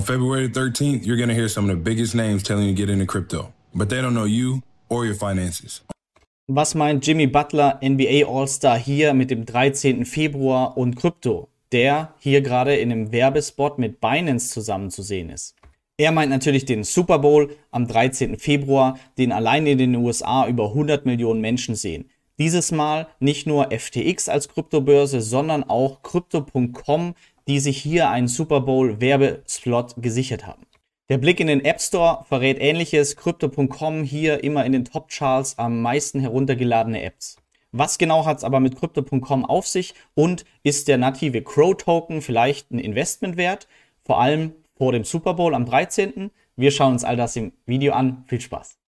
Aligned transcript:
On 0.00 0.06
February 0.06 0.48
13th, 0.48 1.04
you're 1.04 1.18
going 1.18 1.28
to 1.28 1.34
hear 1.34 1.46
some 1.46 1.68
of 1.68 1.76
the 1.76 1.82
biggest 1.82 2.14
names 2.14 2.42
telling 2.42 2.64
you 2.64 2.74
to 2.74 2.74
get 2.74 2.88
into 2.88 3.04
crypto, 3.04 3.52
but 3.74 3.90
they 3.90 4.00
don't 4.00 4.14
know 4.14 4.24
you 4.24 4.62
or 4.88 5.04
your 5.04 5.14
finances. 5.14 5.82
Was 6.48 6.74
meint 6.74 7.04
Jimmy 7.04 7.26
Butler, 7.26 7.78
NBA 7.82 8.24
All-Star, 8.26 8.78
hier 8.78 9.12
mit 9.12 9.30
dem 9.30 9.44
13. 9.44 10.06
Februar 10.06 10.78
und 10.78 10.96
Krypto, 10.96 11.50
der 11.70 12.14
hier 12.18 12.40
gerade 12.40 12.76
in 12.76 12.90
einem 12.90 13.12
Werbespot 13.12 13.78
mit 13.78 14.00
Binance 14.00 14.48
zusammen 14.48 14.90
zu 14.90 15.02
sehen 15.02 15.28
ist? 15.28 15.54
Er 15.98 16.12
meint 16.12 16.30
natürlich 16.30 16.64
den 16.64 16.82
Super 16.82 17.18
Bowl 17.18 17.54
am 17.70 17.86
13. 17.86 18.38
Februar, 18.38 18.98
den 19.18 19.32
allein 19.32 19.66
in 19.66 19.76
den 19.76 19.94
USA 19.96 20.48
über 20.48 20.68
100 20.68 21.04
Millionen 21.04 21.42
Menschen 21.42 21.74
sehen. 21.74 22.08
Dieses 22.38 22.72
Mal 22.72 23.06
nicht 23.18 23.46
nur 23.46 23.68
FTX 23.70 24.30
als 24.30 24.48
Kryptobörse, 24.48 25.20
sondern 25.20 25.62
auch 25.62 26.02
Crypto.com, 26.02 27.14
die 27.48 27.60
sich 27.60 27.78
hier 27.78 28.10
einen 28.10 28.28
Super 28.28 28.60
Bowl 28.60 29.00
Werbeslot 29.00 29.94
gesichert 29.98 30.46
haben. 30.46 30.66
Der 31.08 31.18
Blick 31.18 31.40
in 31.40 31.48
den 31.48 31.64
App 31.64 31.80
Store 31.80 32.24
verrät 32.28 32.60
ähnliches. 32.60 33.16
Crypto.com 33.16 34.04
hier 34.04 34.44
immer 34.44 34.64
in 34.64 34.72
den 34.72 34.84
Top 34.84 35.08
Charts 35.08 35.58
am 35.58 35.82
meisten 35.82 36.20
heruntergeladene 36.20 37.02
Apps. 37.02 37.36
Was 37.72 37.98
genau 37.98 38.26
hat 38.26 38.38
es 38.38 38.44
aber 38.44 38.60
mit 38.60 38.76
Crypto.com 38.78 39.44
auf 39.44 39.66
sich 39.66 39.94
und 40.14 40.44
ist 40.62 40.88
der 40.88 40.98
native 40.98 41.42
Crow 41.42 41.76
Token 41.76 42.22
vielleicht 42.22 42.70
ein 42.70 42.78
Investment 42.78 43.36
wert? 43.36 43.68
Vor 44.04 44.20
allem 44.20 44.54
vor 44.76 44.92
dem 44.92 45.04
Super 45.04 45.34
Bowl 45.34 45.54
am 45.54 45.66
13. 45.66 46.30
Wir 46.56 46.70
schauen 46.70 46.94
uns 46.94 47.04
all 47.04 47.16
das 47.16 47.36
im 47.36 47.52
Video 47.66 47.92
an. 47.92 48.24
Viel 48.26 48.40
Spaß! 48.40 48.79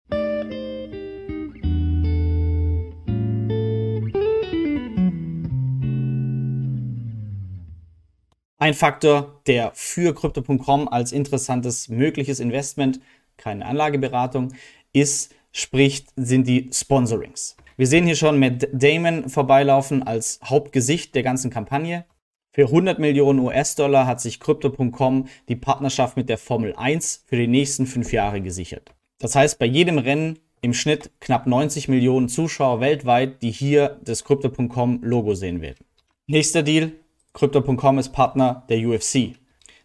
Ein 8.62 8.76
Faktor, 8.76 9.42
der 9.48 9.72
für 9.74 10.14
Crypto.com 10.14 10.88
als 10.88 11.14
interessantes 11.14 11.90
mögliches 11.90 12.40
Investment, 12.40 13.00
keine 13.36 13.66
Anlageberatung, 13.66 14.54
ist, 14.94 15.34
spricht, 15.52 16.10
sind 16.16 16.46
die 16.46 16.70
Sponsorings. 16.72 17.58
Wir 17.76 17.88
sehen 17.88 18.06
hier 18.06 18.16
schon 18.16 18.38
Matt 18.38 18.68
Damon 18.72 19.30
vorbeilaufen 19.30 20.04
als 20.04 20.40
Hauptgesicht 20.44 21.16
der 21.16 21.24
ganzen 21.24 21.50
Kampagne. 21.50 22.06
Für 22.52 22.66
100 22.66 23.00
Millionen 23.00 23.40
US-Dollar 23.40 24.06
hat 24.06 24.22
sich 24.22 24.40
Crypto.com 24.40 25.28
die 25.50 25.56
Partnerschaft 25.56 26.16
mit 26.16 26.30
der 26.30 26.38
Formel 26.38 26.76
1 26.76 27.24
für 27.26 27.38
die 27.38 27.48
nächsten 27.48 27.88
fünf 27.88 28.14
Jahre 28.14 28.42
gesichert. 28.42 28.94
Das 29.18 29.34
heißt, 29.34 29.58
bei 29.58 29.66
jedem 29.66 29.98
Rennen 29.98 30.38
im 30.62 30.76
Schnitt 30.76 31.10
knapp 31.20 31.48
90 31.48 31.88
Millionen 31.88 32.30
Zuschauer 32.30 32.80
weltweit, 32.80 33.42
die 33.42 33.50
hier 33.50 34.00
das 34.04 34.24
Crypto.com 34.24 35.00
Logo 35.02 35.34
sehen 35.34 35.62
werden. 35.62 35.84
Nächster 36.28 36.62
Deal. 36.62 36.92
Crypto.com 37.34 38.00
ist 38.00 38.10
Partner 38.10 38.66
der 38.70 38.80
UFC. 38.88 39.36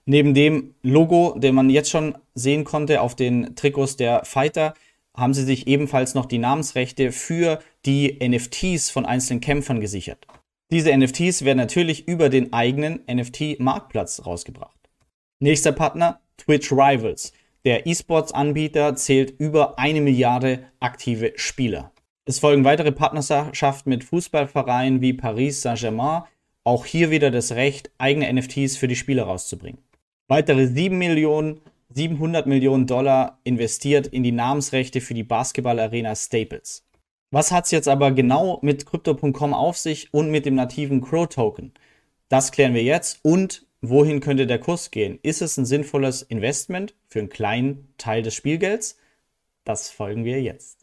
Neben 0.05 0.35
dem 0.35 0.75
Logo, 0.83 1.37
den 1.39 1.55
man 1.55 1.71
jetzt 1.71 1.91
schon 1.91 2.17
sehen 2.35 2.65
konnte 2.65 3.01
auf 3.01 3.15
den 3.15 3.57
Trikots 3.57 3.97
der 3.97 4.25
Fighter, 4.25 4.75
haben 5.17 5.35
sie 5.35 5.45
sich 5.45 5.67
ebenfalls 5.67 6.15
noch 6.15 6.27
die 6.27 6.39
Namensrechte 6.39 7.11
für 7.11 7.61
die 7.87 8.19
NFTs 8.23 8.91
von 8.91 9.07
einzelnen 9.07 9.41
Kämpfern 9.41 9.81
gesichert. 9.81 10.27
Diese 10.71 10.97
NFTs 10.97 11.45
werden 11.45 11.59
natürlich 11.59 12.09
über 12.09 12.29
den 12.29 12.53
eigenen 12.53 13.01
NFT-Marktplatz 13.11 14.27
rausgebracht. 14.27 14.77
Nächster 15.41 15.73
Partner 15.73 16.21
Twitch 16.37 16.73
Rivals. 16.73 17.33
Der 17.65 17.87
E-Sports-Anbieter 17.87 18.95
zählt 18.97 19.35
über 19.39 19.79
eine 19.79 20.01
Milliarde 20.01 20.65
aktive 20.81 21.33
Spieler. 21.37 21.93
Es 22.25 22.41
folgen 22.41 22.65
weitere 22.65 22.93
Partnerschaften 22.93 23.91
mit 23.91 24.05
Fußballvereinen 24.05 25.01
wie 25.01 25.13
Paris 25.13 25.63
Saint-Germain. 25.63 26.23
Auch 26.67 26.85
hier 26.85 27.13
wieder 27.13 27.31
das 27.31 27.53
Recht, 27.53 27.93
eigene 27.97 28.33
NFTs 28.33 28.77
für 28.77 28.89
die 28.89 28.97
Spieler 28.97 29.23
rauszubringen. 29.23 29.81
Weitere 30.27 30.67
7 30.67 30.99
Millionen, 30.99 31.61
700 31.91 32.49
Millionen 32.49 32.89
Dollar 32.89 33.39
investiert 33.45 34.09
in 34.09 34.25
die 34.25 34.33
Namensrechte 34.33 35.01
für 35.01 35.15
die 35.15 35.23
Basketball-Arena 35.23 36.17
Staples. 36.17 36.85
Was 37.31 37.53
hat 37.53 37.67
es 37.67 37.71
jetzt 37.71 37.87
aber 37.87 38.11
genau 38.11 38.59
mit 38.63 38.85
Crypto.com 38.85 39.55
auf 39.55 39.79
sich 39.79 40.13
und 40.13 40.33
mit 40.33 40.45
dem 40.45 40.57
nativen 40.57 41.03
Crow-Token? 41.03 41.73
Das 42.29 42.51
klären 42.51 42.75
wir 42.75 42.83
jetzt 42.83 43.21
und 43.23 43.65
wohin 43.81 44.19
könnte 44.19 44.49
der 44.49 44.59
Kurs 44.59 44.91
gehen? 44.91 45.21
Ist 45.23 45.43
es 45.43 45.57
ein 45.59 45.67
sinnvolles 45.67 46.23
Investment 46.23 46.97
für 47.07 47.21
einen 47.21 47.29
kleinen 47.29 47.95
Teil 47.97 48.25
des 48.25 48.35
Spielgelds? 48.35 48.99
Das 49.63 49.89
folgen 49.89 50.25
wir 50.25 50.43
jetzt. 50.43 50.76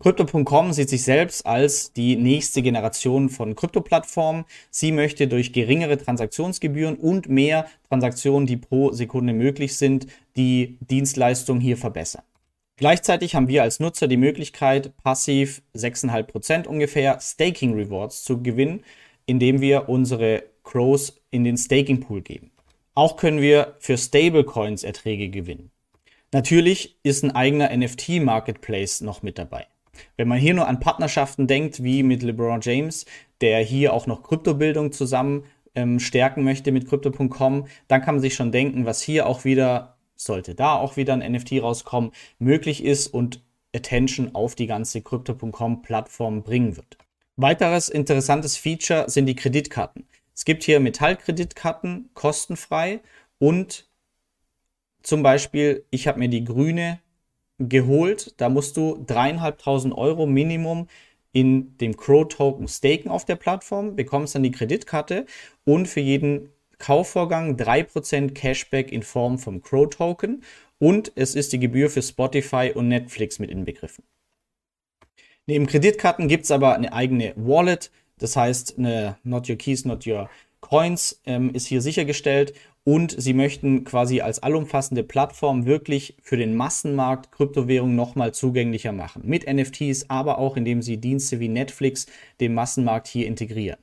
Crypto.com 0.00 0.72
sieht 0.72 0.88
sich 0.88 1.02
selbst 1.02 1.44
als 1.44 1.92
die 1.92 2.16
nächste 2.16 2.62
Generation 2.62 3.28
von 3.28 3.54
Krypto-Plattformen. 3.54 4.46
Sie 4.70 4.92
möchte 4.92 5.28
durch 5.28 5.52
geringere 5.52 5.98
Transaktionsgebühren 5.98 6.96
und 6.96 7.28
mehr 7.28 7.66
Transaktionen, 7.86 8.46
die 8.46 8.56
pro 8.56 8.92
Sekunde 8.92 9.34
möglich 9.34 9.76
sind, 9.76 10.06
die 10.36 10.78
Dienstleistung 10.80 11.60
hier 11.60 11.76
verbessern. 11.76 12.22
Gleichzeitig 12.78 13.34
haben 13.34 13.48
wir 13.48 13.62
als 13.62 13.78
Nutzer 13.78 14.08
die 14.08 14.16
Möglichkeit, 14.16 14.96
passiv 15.02 15.60
6,5% 15.74 16.66
ungefähr 16.66 17.20
Staking 17.20 17.74
Rewards 17.74 18.24
zu 18.24 18.42
gewinnen, 18.42 18.82
indem 19.26 19.60
wir 19.60 19.90
unsere 19.90 20.44
Crows 20.64 21.20
in 21.30 21.44
den 21.44 21.58
Staking 21.58 22.00
Pool 22.00 22.22
geben. 22.22 22.52
Auch 22.94 23.18
können 23.18 23.42
wir 23.42 23.76
für 23.80 23.98
Stablecoins 23.98 24.82
Erträge 24.82 25.28
gewinnen. 25.28 25.70
Natürlich 26.32 26.96
ist 27.02 27.22
ein 27.22 27.32
eigener 27.32 27.76
NFT 27.76 28.22
Marketplace 28.22 29.02
noch 29.02 29.22
mit 29.22 29.36
dabei. 29.36 29.66
Wenn 30.16 30.28
man 30.28 30.38
hier 30.38 30.54
nur 30.54 30.68
an 30.68 30.80
Partnerschaften 30.80 31.46
denkt, 31.46 31.82
wie 31.82 32.02
mit 32.02 32.22
LeBron 32.22 32.60
James, 32.62 33.06
der 33.40 33.60
hier 33.60 33.92
auch 33.92 34.06
noch 34.06 34.22
Kryptobildung 34.22 34.92
zusammen 34.92 35.44
ähm, 35.74 36.00
stärken 36.00 36.44
möchte 36.44 36.72
mit 36.72 36.88
Crypto.com, 36.88 37.66
dann 37.88 38.02
kann 38.02 38.16
man 38.16 38.22
sich 38.22 38.34
schon 38.34 38.52
denken, 38.52 38.86
was 38.86 39.02
hier 39.02 39.26
auch 39.26 39.44
wieder 39.44 39.96
sollte 40.20 40.54
da 40.54 40.74
auch 40.74 40.96
wieder 40.96 41.14
ein 41.14 41.32
NFT 41.32 41.62
rauskommen, 41.62 42.12
möglich 42.38 42.84
ist 42.84 43.08
und 43.08 43.42
Attention 43.74 44.34
auf 44.34 44.54
die 44.54 44.66
ganze 44.66 45.00
Crypto.com-Plattform 45.00 46.42
bringen 46.42 46.76
wird. 46.76 46.98
Weiteres 47.36 47.88
interessantes 47.88 48.56
Feature 48.56 49.08
sind 49.08 49.26
die 49.26 49.36
Kreditkarten. 49.36 50.06
Es 50.34 50.44
gibt 50.44 50.62
hier 50.62 50.80
Metallkreditkarten 50.80 52.10
kostenfrei 52.14 53.00
und 53.38 53.88
zum 55.02 55.22
Beispiel, 55.22 55.86
ich 55.90 56.06
habe 56.06 56.18
mir 56.18 56.28
die 56.28 56.44
grüne 56.44 57.00
geholt. 57.60 58.34
Da 58.38 58.48
musst 58.48 58.76
du 58.76 59.02
dreieinhalbtausend 59.06 59.94
Euro 59.94 60.26
Minimum 60.26 60.88
in 61.32 61.76
dem 61.78 61.96
Crow 61.96 62.26
Token 62.26 62.66
staken 62.66 63.08
auf 63.08 63.24
der 63.24 63.36
Plattform, 63.36 63.94
bekommst 63.94 64.34
dann 64.34 64.42
die 64.42 64.50
Kreditkarte 64.50 65.26
und 65.64 65.86
für 65.86 66.00
jeden 66.00 66.50
Kaufvorgang 66.78 67.56
3% 67.56 68.32
Cashback 68.32 68.90
in 68.90 69.02
Form 69.02 69.38
vom 69.38 69.62
Crow 69.62 69.88
Token 69.88 70.42
und 70.78 71.12
es 71.14 71.34
ist 71.34 71.52
die 71.52 71.60
Gebühr 71.60 71.90
für 71.90 72.02
Spotify 72.02 72.72
und 72.74 72.88
Netflix 72.88 73.38
mit 73.38 73.50
inbegriffen. 73.50 74.04
Neben 75.46 75.66
Kreditkarten 75.66 76.26
gibt 76.26 76.44
es 76.44 76.50
aber 76.50 76.74
eine 76.74 76.92
eigene 76.92 77.34
Wallet, 77.36 77.90
das 78.18 78.34
heißt 78.34 78.78
eine 78.78 79.18
Not 79.22 79.48
Your 79.48 79.56
Keys, 79.56 79.84
Not 79.84 80.06
Your 80.06 80.30
Coins 80.60 81.20
ähm, 81.26 81.54
ist 81.54 81.66
hier 81.66 81.80
sichergestellt 81.80 82.52
und 82.84 83.14
sie 83.20 83.34
möchten 83.34 83.84
quasi 83.84 84.20
als 84.20 84.42
allumfassende 84.42 85.02
Plattform 85.02 85.66
wirklich 85.66 86.16
für 86.22 86.36
den 86.36 86.54
Massenmarkt 86.54 87.30
Kryptowährungen 87.32 87.94
nochmal 87.94 88.32
zugänglicher 88.32 88.92
machen. 88.92 89.22
Mit 89.24 89.50
NFTs, 89.52 90.08
aber 90.08 90.38
auch 90.38 90.56
indem 90.56 90.82
sie 90.82 90.98
Dienste 90.98 91.40
wie 91.40 91.48
Netflix 91.48 92.06
dem 92.40 92.54
Massenmarkt 92.54 93.06
hier 93.06 93.26
integrieren. 93.26 93.78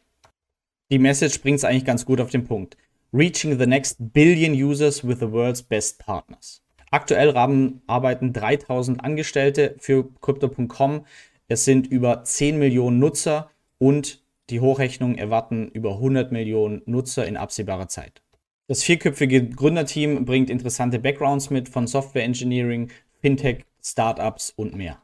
Die 0.91 0.99
Message 0.99 1.41
bringt 1.41 1.57
es 1.57 1.65
eigentlich 1.65 1.85
ganz 1.85 2.05
gut 2.05 2.21
auf 2.21 2.29
den 2.29 2.45
Punkt. 2.45 2.77
Reaching 3.13 3.57
the 3.59 3.65
Next 3.65 3.97
Billion 3.99 4.53
Users 4.53 5.07
with 5.07 5.19
the 5.19 5.31
World's 5.31 5.61
Best 5.61 5.99
Partners. 5.99 6.61
Aktuell 6.91 7.35
arbeiten 7.35 8.33
3000 8.33 9.03
Angestellte 9.03 9.75
für 9.79 10.09
Crypto.com. 10.21 11.05
Es 11.49 11.65
sind 11.65 11.87
über 11.87 12.23
10 12.23 12.57
Millionen 12.57 12.99
Nutzer 12.99 13.49
und 13.77 14.23
die 14.49 14.61
Hochrechnungen 14.61 15.17
erwarten 15.17 15.67
über 15.69 15.93
100 15.93 16.31
Millionen 16.31 16.81
Nutzer 16.85 17.27
in 17.27 17.35
absehbarer 17.35 17.89
Zeit. 17.89 18.21
Das 18.67 18.83
vierköpfige 18.83 19.49
Gründerteam 19.49 20.25
bringt 20.25 20.49
interessante 20.49 20.99
Backgrounds 20.99 21.49
mit 21.49 21.69
von 21.69 21.87
Software 21.87 22.23
Engineering, 22.23 22.91
Fintech, 23.21 23.63
Startups 23.81 24.53
und 24.55 24.75
mehr. 24.75 25.01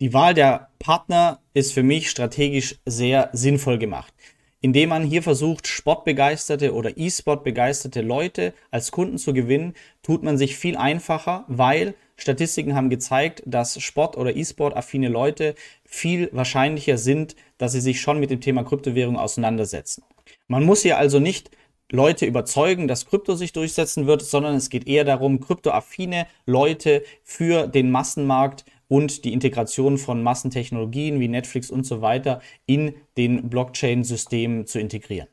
Die 0.00 0.14
Wahl 0.14 0.32
der 0.32 0.70
Partner 0.78 1.40
ist 1.52 1.72
für 1.72 1.82
mich 1.82 2.08
strategisch 2.08 2.76
sehr 2.86 3.28
sinnvoll 3.32 3.78
gemacht 3.78 4.14
indem 4.60 4.90
man 4.90 5.04
hier 5.04 5.22
versucht, 5.22 5.66
sportbegeisterte 5.66 6.74
oder 6.74 6.96
E-Sport 6.96 7.44
begeisterte 7.44 8.02
Leute 8.02 8.52
als 8.70 8.90
Kunden 8.90 9.18
zu 9.18 9.32
gewinnen, 9.32 9.74
tut 10.02 10.22
man 10.22 10.36
sich 10.36 10.56
viel 10.56 10.76
einfacher, 10.76 11.44
weil 11.48 11.94
Statistiken 12.16 12.74
haben 12.74 12.90
gezeigt, 12.90 13.42
dass 13.46 13.80
Sport- 13.80 14.18
oder 14.18 14.36
E-Sport-affine 14.36 15.08
Leute 15.08 15.54
viel 15.84 16.28
wahrscheinlicher 16.32 16.98
sind, 16.98 17.34
dass 17.56 17.72
sie 17.72 17.80
sich 17.80 18.00
schon 18.00 18.20
mit 18.20 18.30
dem 18.30 18.42
Thema 18.42 18.62
Kryptowährung 18.62 19.16
auseinandersetzen. 19.16 20.04
Man 20.46 20.64
muss 20.64 20.82
hier 20.82 20.98
also 20.98 21.18
nicht 21.18 21.50
Leute 21.92 22.26
überzeugen, 22.26 22.88
dass 22.88 23.06
Krypto 23.06 23.34
sich 23.34 23.52
durchsetzen 23.52 24.06
wird, 24.06 24.22
sondern 24.22 24.54
es 24.54 24.70
geht 24.70 24.86
eher 24.86 25.04
darum, 25.04 25.40
kryptoaffine 25.40 26.26
Leute 26.46 27.02
für 27.22 27.66
den 27.66 27.90
Massenmarkt 27.90 28.64
und 28.88 29.24
die 29.24 29.32
Integration 29.32 29.98
von 29.98 30.22
Massentechnologien 30.22 31.20
wie 31.20 31.28
Netflix 31.28 31.70
und 31.70 31.84
so 31.84 32.00
weiter 32.02 32.40
in 32.66 32.94
den 33.16 33.48
Blockchain-Systemen 33.48 34.66
zu 34.66 34.78
integrieren. 34.78 35.28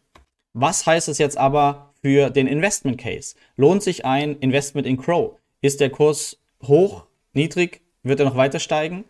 Was 0.53 0.85
heißt 0.85 1.07
es 1.09 1.17
jetzt 1.17 1.37
aber 1.37 1.93
für 2.01 2.29
den 2.29 2.47
Investment 2.47 2.97
Case? 2.97 3.35
Lohnt 3.55 3.83
sich 3.83 4.05
ein 4.05 4.37
Investment 4.39 4.87
in 4.87 4.97
Crow? 4.97 5.37
Ist 5.61 5.79
der 5.79 5.89
Kurs 5.89 6.39
hoch, 6.63 7.05
niedrig? 7.33 7.81
Wird 8.03 8.19
er 8.19 8.25
noch 8.25 8.37
weiter 8.37 8.59
steigen? 8.59 9.05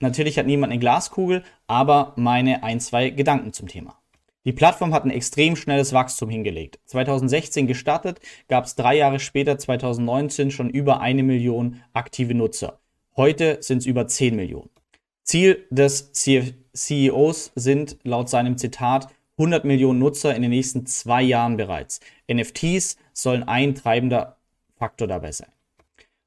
Natürlich 0.00 0.38
hat 0.38 0.46
niemand 0.46 0.72
eine 0.72 0.80
Glaskugel, 0.80 1.44
aber 1.66 2.12
meine 2.16 2.64
ein, 2.64 2.80
zwei 2.80 3.10
Gedanken 3.10 3.52
zum 3.52 3.68
Thema. 3.68 4.01
Die 4.44 4.52
Plattform 4.52 4.92
hat 4.92 5.04
ein 5.04 5.10
extrem 5.10 5.54
schnelles 5.54 5.92
Wachstum 5.92 6.28
hingelegt. 6.28 6.80
2016 6.86 7.68
gestartet, 7.68 8.20
gab 8.48 8.64
es 8.64 8.74
drei 8.74 8.96
Jahre 8.96 9.20
später, 9.20 9.56
2019, 9.56 10.50
schon 10.50 10.68
über 10.68 11.00
eine 11.00 11.22
Million 11.22 11.80
aktive 11.92 12.34
Nutzer. 12.34 12.80
Heute 13.16 13.58
sind 13.60 13.78
es 13.78 13.86
über 13.86 14.08
10 14.08 14.34
Millionen. 14.34 14.70
Ziel 15.22 15.64
des 15.70 16.12
CEOs 16.12 17.52
sind 17.54 17.98
laut 18.02 18.28
seinem 18.28 18.58
Zitat 18.58 19.08
100 19.38 19.64
Millionen 19.64 20.00
Nutzer 20.00 20.34
in 20.34 20.42
den 20.42 20.50
nächsten 20.50 20.86
zwei 20.86 21.22
Jahren 21.22 21.56
bereits. 21.56 22.00
NFTs 22.30 22.96
sollen 23.12 23.44
ein 23.44 23.76
treibender 23.76 24.38
Faktor 24.76 25.06
dabei 25.06 25.30
sein. 25.30 25.50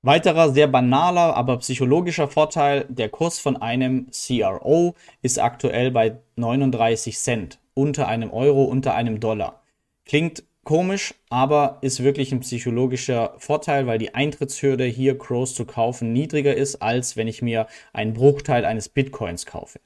Weiterer 0.02 0.54
sehr 0.54 0.68
banaler, 0.68 1.36
aber 1.36 1.58
psychologischer 1.58 2.28
Vorteil, 2.28 2.86
der 2.90 3.10
Kurs 3.10 3.40
von 3.40 3.58
einem 3.58 4.08
CRO 4.12 4.96
ist 5.22 5.40
aktuell 5.40 5.92
bei 5.92 6.20
39 6.36 7.18
Cent, 7.18 7.60
unter 7.75 8.07
einem 8.07 8.31
Euro, 8.31 8.63
unter 8.63 8.95
einem 8.95 9.19
Dollar. 9.19 9.62
Klingt 10.06 10.44
komisch, 10.63 11.13
aber 11.30 11.77
ist 11.81 12.04
wirklich 12.04 12.31
ein 12.31 12.39
psychologischer 12.39 13.36
Vorteil, 13.38 13.86
weil 13.86 14.00
die 14.00 14.16
Eintrittshürde 14.16 14.86
hier 14.86 15.18
Crows 15.18 15.54
zu 15.54 15.66
kaufen 15.66 16.12
niedriger 16.12 16.56
ist, 16.56 16.81
als 16.81 17.16
wenn 17.16 17.27
ich 17.27 17.44
mir 17.44 17.68
einen 17.94 18.13
Bruchteil 18.13 18.66
eines 18.66 18.89
Bitcoins 18.89 19.45
kaufe. 19.45 19.80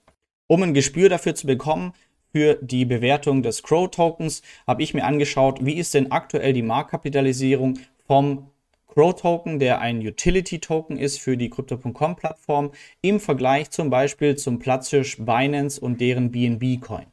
Um 0.48 0.64
ein 0.64 0.74
Gespür 0.74 1.10
dafür 1.10 1.36
zu 1.36 1.46
bekommen, 1.46 1.94
für 2.32 2.60
die 2.62 2.86
Bewertung 2.86 3.44
des 3.44 3.64
Crow-Tokens, 3.64 4.42
habe 4.68 4.84
ich 4.84 4.94
mir 4.94 5.04
angeschaut, 5.04 5.66
wie 5.66 5.74
ist 5.74 5.94
denn 5.94 6.12
aktuell 6.12 6.54
die 6.54 6.62
Marktkapitalisierung 6.62 7.80
vom 8.06 8.52
Crow-Token, 8.88 9.60
der 9.60 9.82
ein 9.82 10.00
Utility-Token 10.00 10.98
ist 10.98 11.20
für 11.20 11.38
die 11.38 11.50
Crypto.com-Plattform, 11.50 12.72
im 13.02 13.20
Vergleich 13.20 13.72
zum 13.72 13.90
Beispiel 13.90 14.36
zum 14.36 14.60
Platzhirsch 14.60 15.18
Binance 15.18 15.80
und 15.80 16.02
deren 16.02 16.32
BNB-Coin. 16.32 17.06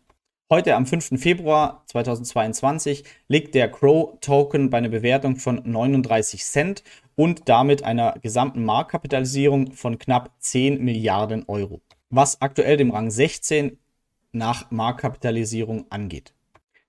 Heute 0.48 0.76
am 0.76 0.86
5. 0.86 1.20
Februar 1.20 1.82
2022 1.86 3.02
liegt 3.26 3.56
der 3.56 3.68
Crow-Token 3.68 4.70
bei 4.70 4.78
einer 4.78 4.90
Bewertung 4.90 5.34
von 5.34 5.60
39 5.64 6.44
Cent 6.44 6.84
und 7.16 7.48
damit 7.48 7.82
einer 7.82 8.14
gesamten 8.22 8.64
Marktkapitalisierung 8.64 9.72
von 9.72 9.98
knapp 9.98 10.30
10 10.38 10.84
Milliarden 10.84 11.48
Euro, 11.48 11.80
was 12.10 12.40
aktuell 12.42 12.76
dem 12.76 12.92
Rang 12.92 13.10
16 13.10 13.76
nach 14.30 14.70
Marktkapitalisierung 14.70 15.86
angeht. 15.90 16.32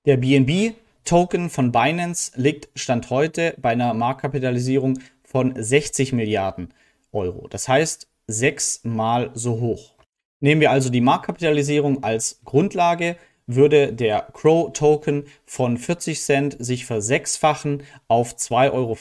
Der 0.06 0.18
BNB 0.18 0.75
Token 1.04 1.50
von 1.50 1.71
Binance 1.71 2.33
liegt 2.36 2.69
Stand 2.80 3.09
heute 3.09 3.56
bei 3.57 3.71
einer 3.71 3.95
Marktkapitalisierung 3.95 5.00
von 5.24 5.56
60 5.56 6.13
Milliarden 6.13 6.75
Euro. 7.12 7.48
Das 7.48 7.68
heißt 7.68 8.07
sechsmal 8.27 9.31
so 9.33 9.59
hoch. 9.59 9.95
Nehmen 10.42 10.62
wir 10.62 10.69
also 10.69 10.92
die 10.92 11.01
Marktkapitalisierung 11.01 12.04
als 12.04 12.39
Grundlage, 12.45 13.18
würde 13.47 13.94
der 13.94 14.27
Crow 14.33 14.71
Token 14.73 15.25
von 15.45 15.77
40 15.77 16.21
Cent 16.21 16.57
sich 16.59 16.85
versechsfachen 16.85 17.83
auf 18.07 18.35
2,40 18.35 18.73
Euro, 18.73 18.97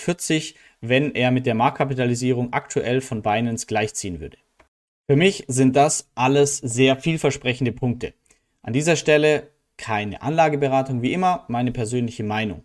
wenn 0.81 1.15
er 1.15 1.33
mit 1.33 1.47
der 1.47 1.55
Marktkapitalisierung 1.55 2.53
aktuell 2.53 3.01
von 3.01 3.23
Binance 3.23 3.67
gleichziehen 3.67 4.21
würde. 4.21 4.39
Für 5.09 5.17
mich 5.17 5.45
sind 5.49 5.77
das 5.77 6.09
alles 6.15 6.59
sehr 6.59 6.97
vielversprechende 6.97 7.73
Punkte. 7.73 8.15
An 8.63 8.73
dieser 8.73 8.97
Stelle 8.97 9.51
keine 9.77 10.23
Anlageberatung, 10.23 11.03
wie 11.03 11.13
immer 11.13 11.45
meine 11.49 11.73
persönliche 11.73 12.25
Meinung. 12.25 12.65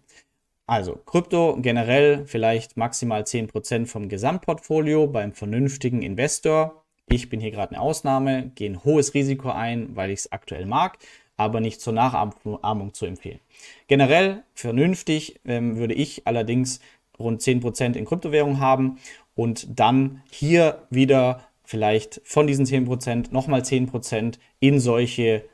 Also 0.65 0.95
Krypto 1.05 1.57
generell 1.61 2.25
vielleicht 2.25 2.77
maximal 2.77 3.23
10% 3.23 3.87
vom 3.87 4.07
Gesamtportfolio 4.07 5.07
beim 5.07 5.33
vernünftigen 5.33 6.01
Investor. 6.01 6.85
Ich 7.09 7.29
bin 7.29 7.41
hier 7.41 7.51
gerade 7.51 7.75
eine 7.75 7.81
Ausnahme, 7.81 8.51
gehe 8.55 8.69
ein 8.69 8.83
hohes 8.83 9.13
Risiko 9.13 9.49
ein, 9.49 9.95
weil 9.95 10.11
ich 10.11 10.19
es 10.19 10.31
aktuell 10.31 10.65
mag, 10.65 10.97
aber 11.37 11.59
nicht 11.59 11.81
zur 11.81 11.93
Nachahmung 11.93 12.93
zu 12.93 13.05
empfehlen. 13.05 13.39
Generell 13.87 14.43
vernünftig 14.53 15.39
ähm, 15.45 15.77
würde 15.77 15.93
ich 15.93 16.27
allerdings 16.27 16.79
rund 17.19 17.41
10% 17.41 17.95
in 17.95 18.05
Kryptowährung 18.05 18.59
haben 18.59 18.99
und 19.35 19.79
dann 19.79 20.23
hier 20.29 20.87
wieder 20.89 21.47
vielleicht 21.63 22.21
von 22.25 22.47
diesen 22.47 22.65
10% 22.65 23.31
nochmal 23.31 23.61
10% 23.61 24.39
in 24.59 24.79
solche 24.79 25.45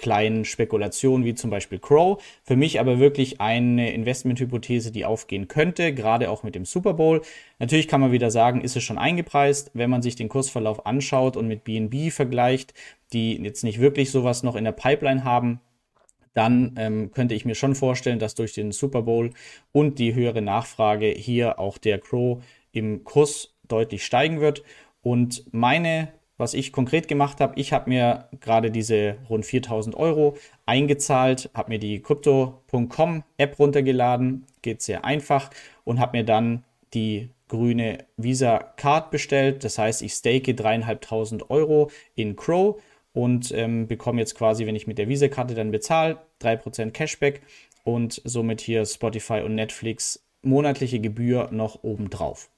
kleinen 0.00 0.46
Spekulationen 0.46 1.26
wie 1.26 1.34
zum 1.34 1.50
Beispiel 1.50 1.78
Crow. 1.78 2.20
Für 2.42 2.56
mich 2.56 2.80
aber 2.80 2.98
wirklich 2.98 3.40
eine 3.40 3.92
Investmenthypothese, 3.92 4.92
die 4.92 5.04
aufgehen 5.04 5.46
könnte, 5.46 5.92
gerade 5.92 6.30
auch 6.30 6.42
mit 6.42 6.54
dem 6.54 6.64
Super 6.64 6.94
Bowl. 6.94 7.20
Natürlich 7.58 7.86
kann 7.86 8.00
man 8.00 8.10
wieder 8.10 8.30
sagen, 8.30 8.62
ist 8.62 8.76
es 8.76 8.82
schon 8.82 8.96
eingepreist, 8.96 9.70
wenn 9.74 9.90
man 9.90 10.00
sich 10.00 10.16
den 10.16 10.30
Kursverlauf 10.30 10.86
anschaut 10.86 11.36
und 11.36 11.48
mit 11.48 11.64
BNB 11.64 12.10
vergleicht, 12.10 12.72
die 13.12 13.36
jetzt 13.36 13.62
nicht 13.62 13.78
wirklich 13.78 14.10
sowas 14.10 14.42
noch 14.42 14.56
in 14.56 14.64
der 14.64 14.72
Pipeline 14.72 15.22
haben. 15.22 15.60
Dann 16.32 16.74
ähm, 16.78 17.10
könnte 17.12 17.34
ich 17.34 17.44
mir 17.44 17.54
schon 17.54 17.74
vorstellen, 17.74 18.18
dass 18.18 18.34
durch 18.34 18.54
den 18.54 18.72
Super 18.72 19.02
Bowl 19.02 19.30
und 19.72 19.98
die 19.98 20.14
höhere 20.14 20.40
Nachfrage 20.40 21.08
hier 21.08 21.58
auch 21.58 21.76
der 21.76 21.98
Crow 21.98 22.42
im 22.72 23.04
Kurs 23.04 23.54
deutlich 23.68 24.04
steigen 24.04 24.40
wird. 24.40 24.62
Und 25.02 25.44
meine 25.52 26.08
was 26.40 26.54
ich 26.54 26.72
konkret 26.72 27.06
gemacht 27.06 27.38
habe, 27.38 27.60
ich 27.60 27.74
habe 27.74 27.90
mir 27.90 28.24
gerade 28.40 28.70
diese 28.70 29.18
rund 29.28 29.44
4000 29.44 29.94
Euro 29.94 30.38
eingezahlt, 30.64 31.50
habe 31.52 31.72
mir 31.72 31.78
die 31.78 32.00
Crypto.com 32.00 33.24
App 33.36 33.58
runtergeladen, 33.58 34.46
geht 34.62 34.80
sehr 34.80 35.04
einfach 35.04 35.50
und 35.84 36.00
habe 36.00 36.16
mir 36.16 36.24
dann 36.24 36.64
die 36.94 37.28
grüne 37.48 38.06
Visa 38.16 38.58
Card 38.58 39.10
bestellt. 39.10 39.64
Das 39.64 39.76
heißt, 39.78 40.00
ich 40.00 40.14
stake 40.14 40.54
dreieinhalbtausend 40.54 41.50
Euro 41.50 41.90
in 42.14 42.36
Crow 42.36 42.80
und 43.12 43.52
ähm, 43.52 43.86
bekomme 43.86 44.20
jetzt 44.20 44.34
quasi, 44.34 44.64
wenn 44.64 44.76
ich 44.76 44.86
mit 44.86 44.96
der 44.96 45.08
Visa-Karte 45.08 45.54
dann 45.54 45.70
bezahle, 45.70 46.16
3% 46.40 46.92
Cashback 46.92 47.42
und 47.84 48.22
somit 48.24 48.62
hier 48.62 48.86
Spotify 48.86 49.42
und 49.42 49.56
Netflix 49.56 50.24
monatliche 50.40 51.00
Gebühr 51.00 51.48
noch 51.50 51.84
obendrauf. 51.84 52.48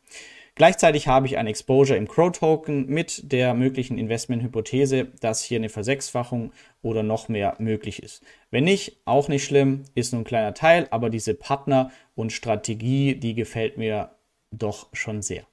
Gleichzeitig 0.55 1.09
habe 1.09 1.27
ich 1.27 1.39
ein 1.39 1.47
Exposure 1.47 1.97
im 1.97 2.07
Crow-Token 2.07 2.87
mit 2.87 3.33
der 3.33 3.55
möglichen 3.55 3.97
Investmenthypothese, 3.97 5.07
dass 5.21 5.43
hier 5.43 5.59
eine 5.59 5.71
Versechsfachung 5.71 6.53
oder 6.83 7.03
noch 7.03 7.29
mehr 7.29 7.57
möglich 7.59 8.03
ist. 8.03 8.23
Wenn 8.51 8.65
nicht, 8.65 8.99
auch 9.07 9.29
nicht 9.29 9.45
schlimm, 9.45 9.85
ist 9.95 10.13
nur 10.13 10.21
ein 10.21 10.27
kleiner 10.27 10.53
Teil, 10.53 10.89
aber 10.91 11.09
diese 11.09 11.33
Partner 11.35 11.91
und 12.15 12.33
Strategie, 12.33 13.15
die 13.15 13.35
gefällt 13.35 13.79
mir 13.79 14.11
doch 14.51 14.89
schon 14.93 15.23
sehr. 15.23 15.45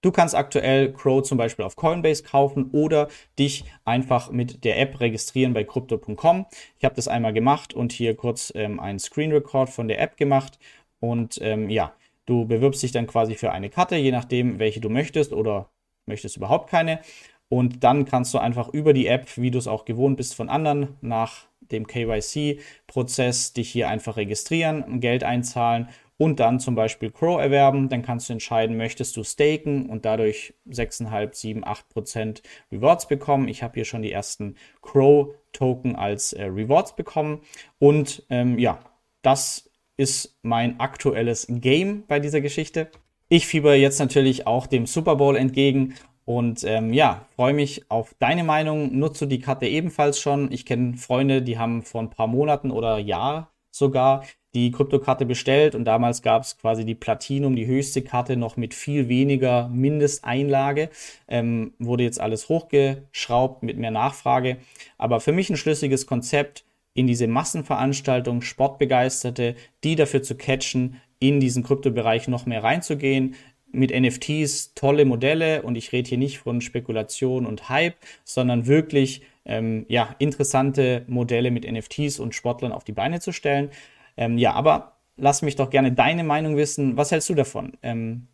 Du 0.00 0.12
kannst 0.12 0.36
aktuell 0.36 0.92
Crow 0.92 1.24
zum 1.24 1.38
Beispiel 1.38 1.64
auf 1.64 1.74
Coinbase 1.74 2.22
kaufen 2.22 2.70
oder 2.70 3.08
dich 3.36 3.64
einfach 3.84 4.30
mit 4.30 4.62
der 4.62 4.78
App 4.78 5.00
registrieren 5.00 5.54
bei 5.54 5.64
crypto.com. 5.64 6.46
Ich 6.78 6.84
habe 6.84 6.94
das 6.94 7.08
einmal 7.08 7.32
gemacht 7.32 7.74
und 7.74 7.90
hier 7.90 8.14
kurz 8.14 8.52
ähm, 8.54 8.78
einen 8.78 9.00
Screen 9.00 9.32
Record 9.32 9.70
von 9.70 9.88
der 9.88 10.00
App 10.00 10.16
gemacht. 10.16 10.60
Und 11.00 11.40
ähm, 11.42 11.68
ja, 11.68 11.94
Du 12.28 12.44
bewirbst 12.44 12.82
dich 12.82 12.92
dann 12.92 13.06
quasi 13.06 13.36
für 13.36 13.52
eine 13.52 13.70
Karte, 13.70 13.96
je 13.96 14.10
nachdem, 14.10 14.58
welche 14.58 14.82
du 14.82 14.90
möchtest 14.90 15.32
oder 15.32 15.70
möchtest 16.04 16.36
überhaupt 16.36 16.68
keine. 16.68 17.00
Und 17.48 17.84
dann 17.84 18.04
kannst 18.04 18.34
du 18.34 18.38
einfach 18.38 18.68
über 18.68 18.92
die 18.92 19.06
App, 19.06 19.38
wie 19.38 19.50
du 19.50 19.56
es 19.56 19.66
auch 19.66 19.86
gewohnt 19.86 20.18
bist 20.18 20.34
von 20.34 20.50
anderen, 20.50 20.98
nach 21.00 21.46
dem 21.60 21.86
KYC-Prozess 21.86 23.54
dich 23.54 23.70
hier 23.70 23.88
einfach 23.88 24.18
registrieren, 24.18 25.00
Geld 25.00 25.24
einzahlen 25.24 25.88
und 26.18 26.38
dann 26.38 26.60
zum 26.60 26.74
Beispiel 26.74 27.10
Crow 27.10 27.40
erwerben. 27.40 27.88
Dann 27.88 28.02
kannst 28.02 28.28
du 28.28 28.34
entscheiden, 28.34 28.76
möchtest 28.76 29.16
du 29.16 29.24
staken 29.24 29.88
und 29.88 30.04
dadurch 30.04 30.52
6,5, 30.68 31.34
7, 31.34 31.64
8 31.66 31.88
Prozent 31.88 32.42
Rewards 32.70 33.08
bekommen. 33.08 33.48
Ich 33.48 33.62
habe 33.62 33.72
hier 33.72 33.86
schon 33.86 34.02
die 34.02 34.12
ersten 34.12 34.56
Crow-Token 34.82 35.96
als 35.96 36.34
äh, 36.34 36.44
Rewards 36.44 36.94
bekommen. 36.94 37.40
Und 37.78 38.26
ähm, 38.28 38.58
ja, 38.58 38.80
das 39.22 39.67
ist 39.98 40.38
mein 40.42 40.80
aktuelles 40.80 41.46
Game 41.50 42.04
bei 42.06 42.20
dieser 42.20 42.40
Geschichte. 42.40 42.88
Ich 43.28 43.46
fieber 43.46 43.74
jetzt 43.74 43.98
natürlich 43.98 44.46
auch 44.46 44.66
dem 44.66 44.86
Super 44.86 45.16
Bowl 45.16 45.36
entgegen 45.36 45.94
und 46.24 46.64
ähm, 46.64 46.94
ja, 46.94 47.26
freue 47.36 47.52
mich 47.52 47.90
auf 47.90 48.14
deine 48.18 48.44
Meinung. 48.44 48.98
Nutze 48.98 49.26
die 49.26 49.40
Karte 49.40 49.66
ebenfalls 49.66 50.18
schon. 50.18 50.50
Ich 50.52 50.64
kenne 50.64 50.96
Freunde, 50.96 51.42
die 51.42 51.58
haben 51.58 51.82
vor 51.82 52.00
ein 52.00 52.10
paar 52.10 52.26
Monaten 52.26 52.70
oder 52.70 52.98
Jahr 52.98 53.50
sogar 53.70 54.24
die 54.54 54.70
Kryptokarte 54.70 55.26
bestellt 55.26 55.74
und 55.74 55.84
damals 55.84 56.22
gab 56.22 56.42
es 56.42 56.56
quasi 56.56 56.84
die 56.84 56.94
Platinum, 56.94 57.54
die 57.54 57.66
höchste 57.66 58.02
Karte, 58.02 58.36
noch 58.36 58.56
mit 58.56 58.72
viel 58.72 59.08
weniger 59.08 59.68
Mindesteinlage. 59.68 60.88
Ähm, 61.28 61.74
wurde 61.78 62.04
jetzt 62.04 62.20
alles 62.20 62.48
hochgeschraubt 62.48 63.62
mit 63.62 63.76
mehr 63.76 63.90
Nachfrage. 63.90 64.56
Aber 64.96 65.20
für 65.20 65.32
mich 65.32 65.50
ein 65.50 65.56
schlüssiges 65.56 66.06
Konzept 66.06 66.64
in 66.98 67.06
diese 67.06 67.28
Massenveranstaltungen 67.28 68.42
Sportbegeisterte, 68.42 69.54
die 69.84 69.94
dafür 69.94 70.24
zu 70.24 70.34
catchen, 70.34 71.00
in 71.20 71.38
diesen 71.38 71.62
Kryptobereich 71.62 72.26
noch 72.26 72.44
mehr 72.44 72.64
reinzugehen. 72.64 73.36
Mit 73.70 73.92
NFTs 73.94 74.74
tolle 74.74 75.04
Modelle 75.04 75.62
und 75.62 75.76
ich 75.76 75.92
rede 75.92 76.08
hier 76.08 76.18
nicht 76.18 76.38
von 76.38 76.60
Spekulation 76.60 77.46
und 77.46 77.68
Hype, 77.68 77.94
sondern 78.24 78.66
wirklich 78.66 79.22
ähm, 79.44 79.86
ja, 79.88 80.16
interessante 80.18 81.04
Modelle 81.06 81.52
mit 81.52 81.70
NFTs 81.70 82.18
und 82.18 82.34
Sportlern 82.34 82.72
auf 82.72 82.82
die 82.82 82.92
Beine 82.92 83.20
zu 83.20 83.30
stellen. 83.30 83.70
Ähm, 84.16 84.36
ja, 84.36 84.54
aber 84.54 84.96
lass 85.16 85.42
mich 85.42 85.54
doch 85.54 85.70
gerne 85.70 85.92
deine 85.92 86.24
Meinung 86.24 86.56
wissen. 86.56 86.96
Was 86.96 87.12
hältst 87.12 87.28
du 87.28 87.34
davon? 87.34 87.74
Ähm, 87.82 88.26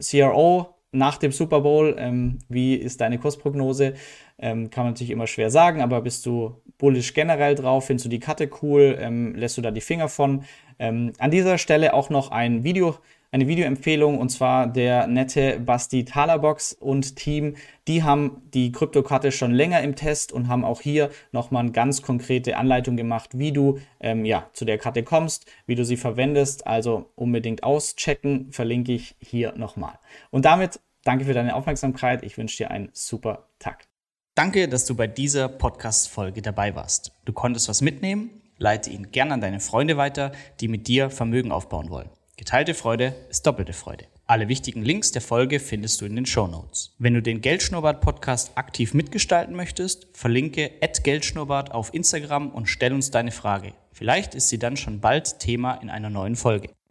CRO 0.00 0.74
nach 0.94 1.18
dem 1.18 1.32
Super 1.32 1.60
Bowl, 1.60 1.96
ähm, 1.98 2.38
wie 2.48 2.74
ist 2.74 3.00
deine 3.00 3.18
Kursprognose? 3.18 3.94
Ähm, 4.38 4.70
kann 4.70 4.84
man 4.84 4.92
natürlich 4.92 5.10
immer 5.10 5.26
schwer 5.26 5.50
sagen, 5.50 5.82
aber 5.82 6.00
bist 6.00 6.24
du 6.26 6.60
bullish 6.78 7.14
generell 7.14 7.54
drauf? 7.54 7.86
Findest 7.86 8.06
du 8.06 8.10
die 8.10 8.20
Karte 8.20 8.48
cool? 8.62 8.96
Ähm, 9.00 9.34
lässt 9.34 9.56
du 9.58 9.62
da 9.62 9.70
die 9.70 9.80
Finger 9.80 10.08
von? 10.08 10.44
Ähm, 10.78 11.12
an 11.18 11.30
dieser 11.30 11.58
Stelle 11.58 11.94
auch 11.94 12.10
noch 12.10 12.30
ein 12.30 12.64
Video 12.64 12.96
eine 13.34 13.48
Videoempfehlung 13.48 14.18
und 14.18 14.28
zwar 14.28 14.68
der 14.68 15.08
nette 15.08 15.58
Basti 15.58 16.04
Talabox 16.04 16.72
und 16.72 17.16
Team. 17.16 17.56
Die 17.88 18.04
haben 18.04 18.42
die 18.54 18.70
Kryptokarte 18.70 19.32
schon 19.32 19.50
länger 19.50 19.82
im 19.82 19.96
Test 19.96 20.30
und 20.30 20.46
haben 20.46 20.64
auch 20.64 20.80
hier 20.80 21.10
nochmal 21.32 21.64
eine 21.64 21.72
ganz 21.72 22.00
konkrete 22.00 22.56
Anleitung 22.56 22.96
gemacht, 22.96 23.30
wie 23.36 23.50
du 23.50 23.80
ähm, 23.98 24.24
ja, 24.24 24.48
zu 24.52 24.64
der 24.64 24.78
Karte 24.78 25.02
kommst, 25.02 25.50
wie 25.66 25.74
du 25.74 25.84
sie 25.84 25.96
verwendest. 25.96 26.64
Also 26.68 27.10
unbedingt 27.16 27.64
auschecken, 27.64 28.52
verlinke 28.52 28.92
ich 28.92 29.16
hier 29.18 29.52
nochmal. 29.56 29.98
Und 30.30 30.44
damit 30.44 30.78
danke 31.04 31.24
für 31.24 31.34
deine 31.34 31.54
Aufmerksamkeit. 31.54 32.22
Ich 32.22 32.36
wünsche 32.36 32.56
dir 32.56 32.70
einen 32.70 32.90
super 32.92 33.48
Tag. 33.58 33.86
Danke, 34.34 34.68
dass 34.68 34.84
du 34.84 34.96
bei 34.96 35.06
dieser 35.06 35.48
Podcast-Folge 35.48 36.42
dabei 36.42 36.74
warst. 36.74 37.12
Du 37.24 37.32
konntest 37.32 37.68
was 37.68 37.82
mitnehmen? 37.82 38.42
Leite 38.58 38.90
ihn 38.90 39.12
gerne 39.12 39.34
an 39.34 39.40
deine 39.40 39.60
Freunde 39.60 39.96
weiter, 39.96 40.32
die 40.60 40.68
mit 40.68 40.88
dir 40.88 41.10
Vermögen 41.10 41.52
aufbauen 41.52 41.90
wollen. 41.90 42.10
Geteilte 42.36 42.74
Freude 42.74 43.14
ist 43.30 43.46
doppelte 43.46 43.72
Freude. 43.72 44.06
Alle 44.26 44.48
wichtigen 44.48 44.82
Links 44.82 45.12
der 45.12 45.22
Folge 45.22 45.60
findest 45.60 46.00
du 46.00 46.06
in 46.06 46.16
den 46.16 46.26
Show 46.26 46.48
Notes. 46.48 46.94
Wenn 46.98 47.14
du 47.14 47.22
den 47.22 47.42
Geldschnurrbart 47.42 48.00
Podcast 48.00 48.52
aktiv 48.56 48.92
mitgestalten 48.92 49.54
möchtest, 49.54 50.08
verlinke 50.14 50.70
@geldschnurrbart 51.02 51.72
auf 51.72 51.94
Instagram 51.94 52.48
und 52.50 52.66
stell 52.66 52.92
uns 52.92 53.10
deine 53.10 53.30
Frage. 53.30 53.72
Vielleicht 53.92 54.34
ist 54.34 54.48
sie 54.48 54.58
dann 54.58 54.76
schon 54.76 55.00
bald 55.00 55.38
Thema 55.38 55.74
in 55.74 55.90
einer 55.90 56.10
neuen 56.10 56.34
Folge. 56.34 56.70